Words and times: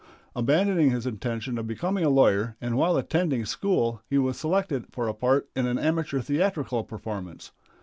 Abandoning 0.35 0.89
his 0.89 1.05
intention 1.05 1.59
of 1.59 1.67
becoming 1.67 2.03
a 2.03 2.09
lawyer, 2.09 2.57
and 2.59 2.75
while 2.75 2.97
attending 2.97 3.45
school 3.45 4.01
he 4.09 4.17
was 4.17 4.35
selected 4.35 4.87
for 4.91 5.07
a 5.07 5.13
part 5.13 5.47
in 5.55 5.67
an 5.67 5.77
amateur 5.77 6.21
theatrical 6.21 6.83
performance. 6.83 7.51